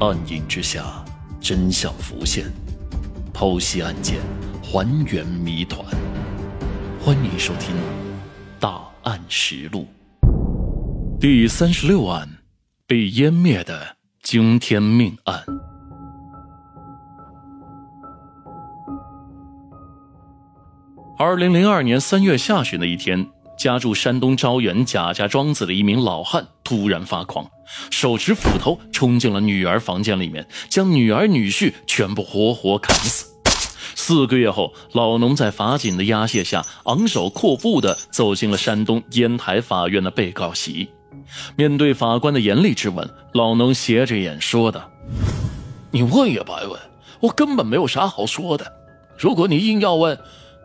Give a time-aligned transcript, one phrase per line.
[0.00, 1.04] 暗影之下，
[1.42, 2.46] 真相浮现，
[3.34, 4.18] 剖析案件，
[4.62, 5.84] 还原谜团。
[7.04, 7.76] 欢迎收听
[8.58, 9.86] 《大案实录》
[11.20, 12.26] 第三十六案：
[12.86, 15.44] 被湮灭的惊天命案。
[21.18, 23.28] 二零零二年三月下旬的一天。
[23.58, 27.50] 家住山东招远贾家庄子的一名老汉突然发狂，
[27.90, 33.26] 手持斧头冲进了女儿房间里面，将女儿女婿全部活活砍死。
[33.96, 40.88] 四个月后，老农在法警的押解下，昂首阔步地走进了山东烟台法院的被告席。
[41.56, 44.88] 面对法官的严厉质问，老农斜着眼说道
[45.90, 46.80] ：“你问也白问，
[47.18, 48.72] 我根本没有啥好说的。
[49.18, 50.16] 如果你硬要问……”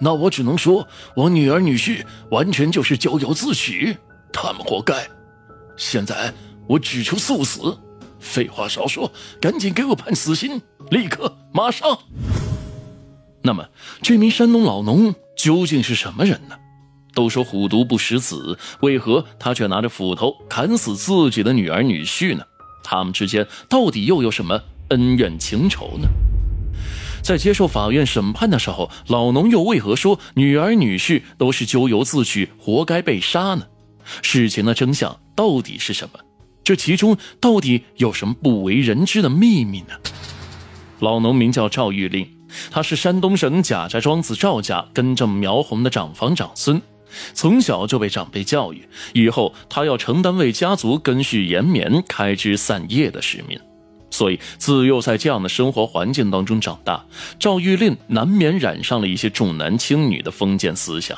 [0.00, 3.98] 那我只能说，我女儿女婿完全就是咎由自取，
[4.32, 5.06] 他们活该。
[5.80, 6.34] 现在
[6.66, 7.78] 我只求速死，
[8.20, 11.98] 废话少说，赶紧给我判死刑，立刻马上。
[13.42, 13.66] 那么，
[14.02, 16.56] 这名山东老农究竟是什么人呢？
[17.14, 22.44] 都说虎毒不食子，为何他却拿着斧头砍死自己的女儿女婿呢？
[22.84, 26.06] 他们之间到底又有什么恩怨情仇呢？
[27.22, 33.64] 在接受法院审判的时候，老农又为何说女儿女婿都是咎由自取，活该被杀呢？
[34.22, 36.20] 事情的真相到底是什么？
[36.62, 39.94] 这其中到底有什么不为人知的秘密呢？
[41.00, 42.28] 老农名叫赵玉令，
[42.70, 46.80] 他是山东省贾家庄子赵家根正苗红的长房长孙，
[47.32, 53.58] 从小就被长辈教育，以后他要承担为家族根续延绵、开枝散叶的使命。
[54.10, 57.06] 所以，自幼在这样的生活环境当中长大，
[57.38, 61.16] 赵玉令难免染上了一些重男轻女的封建思想。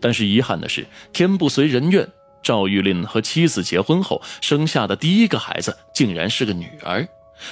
[0.00, 2.08] 但是遗憾的是，天不遂人愿，
[2.42, 7.06] 赵玉令和妻子结婚后生下的第一个孩子竟然是个女儿。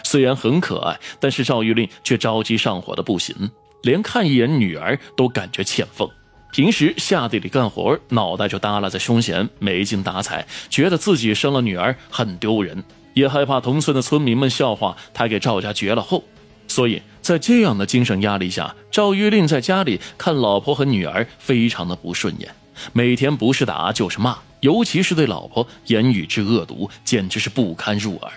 [0.05, 3.51] 虽然很可爱，但是赵玉令却着急上火的不行，
[3.83, 6.09] 连看一眼女儿都感觉欠奉。
[6.53, 12.83] 平时下地里干活，脑袋就耷拉在胸前，没精打采，觉得自己生了女儿很丢人。
[13.15, 16.23] 也害怕同村的村民们笑话他给赵家绝了后，
[16.69, 22.53] 所以在这样的精神压力下，赵玉令在家里看老婆和女儿非常的不顺眼，
[22.93, 28.33] 每天不是打就是骂，尤其是对老婆言语之恶毒，简直是不堪入耳。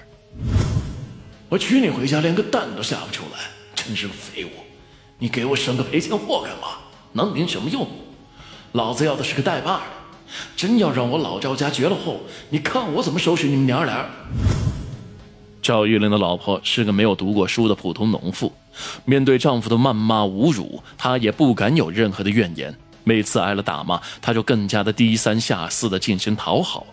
[1.49, 3.39] 我娶你回家连个蛋都下不出来，
[3.73, 4.49] 真是废物！
[5.17, 6.77] 你给我生个赔钱货干嘛？
[7.13, 7.87] 能领什么用？
[8.73, 9.83] 老子要的是个带把的。
[10.55, 12.19] 真要让我老赵家绝了后，
[12.51, 14.07] 你看我怎么收拾你们娘俩！
[15.63, 18.53] 赵玉玲的老婆是个没有读过书的普通农妇，
[19.05, 22.73] 面对丈夫的谩骂侮辱，她也不敢有任何的怨言。
[23.03, 26.85] 每次挨了打骂，她就更加的低三下四的进行讨好。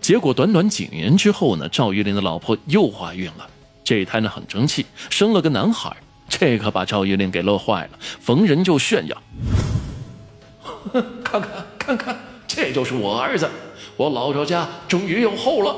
[0.00, 3.48] 结果短短几年之后呢，赵玉玲的老婆又怀孕了，
[3.82, 5.96] 这胎呢很争气，生了个男孩。
[6.28, 9.22] 这可把赵玉玲给乐坏了，逢人就炫耀
[11.22, 13.48] ：“看看，看看，这就是我儿子，
[13.96, 15.76] 我老赵家终于有后了。”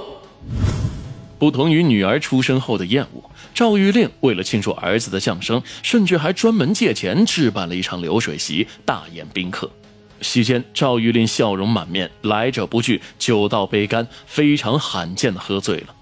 [1.45, 3.23] 不同于女儿出生后的厌恶，
[3.53, 9.71] 赵玉令为了庆祝儿子的降生，甚至还专门借钱置办了一场流水席，大宴宾客。
[10.23, 15.95] 席间，赵玉令笑容满面，来者不拒，酒到杯干，非常罕见的喝醉了。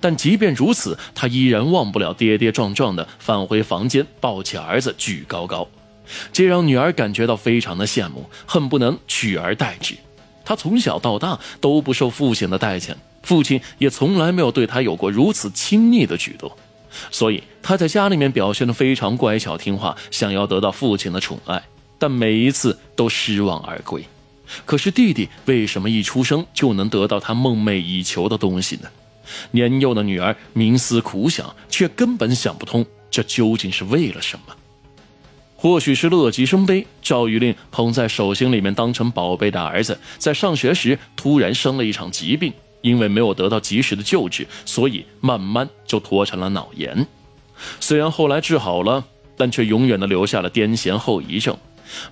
[0.00, 5.68] 但即便如此，他依然忘不了跌跌撞撞的返回房间，抱起儿子举高高，
[6.32, 9.94] 这让女儿感觉到非常的羡慕，恨不能取而代之。
[10.44, 12.96] 他从小到大都不受父亲的待见。
[13.22, 16.50] 父亲也从来没有对他有过如此亲昵的举动，
[17.10, 21.62] 所以他在家里面表现的非常乖巧听话，想要得到父亲的宠爱，
[21.98, 24.04] 但每一次都失望而归。
[24.64, 28.88] 可是弟弟为什么一出生就能得到他梦寐以求的东西呢？
[29.50, 34.54] 年幼的女儿冥思苦想，却根本想不通这究竟是为了什么。
[35.54, 42.50] 或许是乐极生悲，赵玉令捧在手心里面当成宝贝的儿子，在上学时突然生了一场疾病。
[42.80, 47.06] 因为没有得到及时的救治，所以慢慢就拖成了脑炎。
[47.80, 49.04] 虽然后来治好了，
[49.36, 51.56] 但却永远的留下了癫痫后遗症。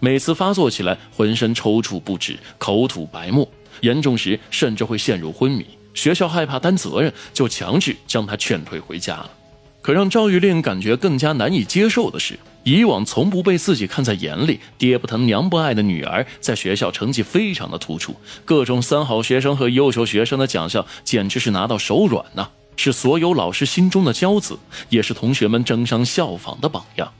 [0.00, 3.48] 每次发作起来，浑身抽搐不止，口吐白沫，
[3.82, 5.66] 严重时甚至会陷入昏迷。
[5.94, 9.30] 学校害怕担责任，就强制将他劝退回家了。
[9.86, 12.36] 可让赵玉令感觉更加难以接受的是。
[12.64, 18.12] 以往从不被自己看在眼里、爹不疼娘不爱的女儿，在学校成绩非常的突出，
[18.44, 27.12] 各种三好学生和优秀学生的奖项简直是拿到手软呐，是所有老师心中的骄子，也是同学们争相效仿的榜样。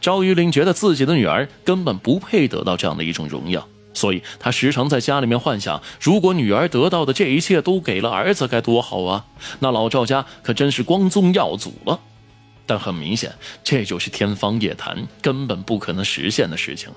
[0.00, 9.26] 赵玉玲觉得自己的女儿根本不配得到这样的一种荣耀，所以他时常在家里面幻想，如果女儿得到的这一切都给了儿子，该多好啊！
[9.58, 12.00] 那老赵家可真是光宗耀祖了。
[12.66, 13.34] 但很明显，
[13.64, 16.96] 这就是天方夜谭，根本不可能实现的事情了。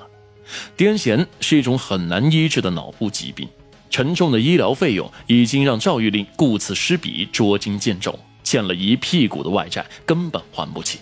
[0.78, 3.50] 癫痫是一种很难医治的脑部疾病，
[3.90, 11.00] 沉重的医疗费用已经让赵玉令顾此失彼，捉襟见肘，欠了一屁股的外债，根本还不起。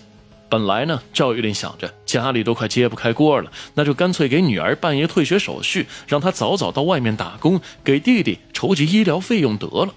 [0.52, 9.94] 本来呢，赵玉令想着家里都快揭不开锅了，那就干脆给女儿办一个退学手续，让她早早到外面打工，给弟弟筹集医疗费用得了。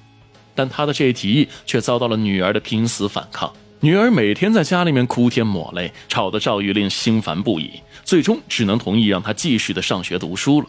[0.56, 3.52] 但他的这一提议却遭到了女儿的拼死反抗。
[3.82, 10.68] 女儿每天在家里面哭天抹泪，吵得赵玉令心烦不已，最终只能同意让她继续的上学读书了。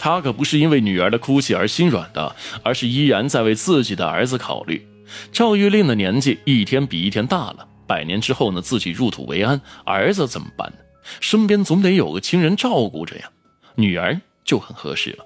[0.00, 2.34] 他可不是因为女儿的哭泣而心软的，
[2.64, 4.84] 而是依然在为自己的儿子考虑。
[5.30, 7.68] 赵玉令的年纪一天比一天大了。
[7.90, 10.76] 百年之后呢，自己入土为安，儿子怎么办呢？
[11.18, 13.28] 身边总得有个亲人照顾着呀。
[13.74, 15.24] 女儿就很合适了，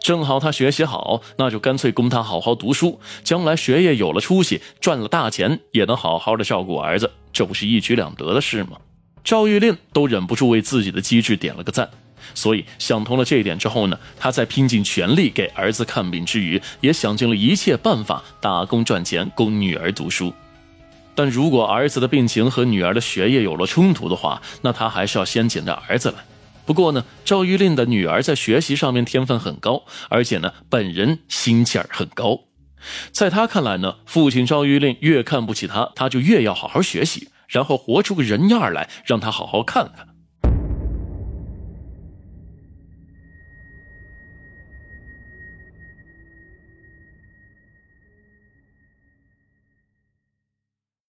[0.00, 8.78] 正好他学习好，那就干脆供他好好读书，将来学业有了出息，赚了大钱，也能好好的照顾儿子，这不是一举两得的事吗？
[9.22, 11.90] 赵玉令都忍不住为自己的机智点了个赞。
[12.34, 20.32] 所以想通了这一点之后呢，他在拼尽全力给儿子看病之余，也想尽了一切办法打工赚钱，供女儿读书。
[21.20, 26.24] 但如果儿子的病情和女儿的学业有了冲突的话，那他还是要先紧着儿子来。
[26.64, 32.44] 不过呢，赵玉令的女儿在学习上面天分很高，而且呢，本人心气儿很高。
[33.12, 40.06] 在他看来呢，父亲赵玉令越看不起他，他就越要好好学习，然后活出个人样来，让他好好看看。